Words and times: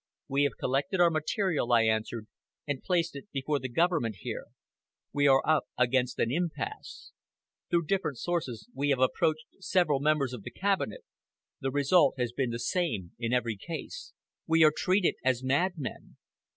"We 0.27 0.45
have 0.45 0.57
collected 0.59 0.99
our 0.99 1.11
material," 1.11 1.71
I 1.71 1.83
answered, 1.83 2.25
"and 2.65 2.81
placed 2.81 3.15
it 3.15 3.29
before 3.31 3.59
the 3.59 3.69
government 3.69 4.15
here. 4.21 4.47
We 5.13 5.27
are 5.27 5.43
up 5.45 5.65
against 5.77 6.17
an 6.17 6.31
impasse. 6.31 7.11
Through 7.69 7.85
different 7.85 8.17
sources 8.17 8.67
we 8.73 8.89
have 8.89 8.97
approached 8.99 9.45
several 9.59 9.99
members 9.99 10.33
of 10.33 10.41
the 10.41 10.49
Cabinet. 10.49 11.03
The 11.59 11.69
result 11.69 12.15
has 12.17 12.31
been 12.31 12.49
the 12.49 12.57
same 12.57 13.11
in 13.19 13.31
every 13.31 13.57
case. 13.57 14.11
We 14.47 14.63
are 14.63 14.73
treated 14.75 15.17
as 15.23 15.43
madmen. 15.43 16.17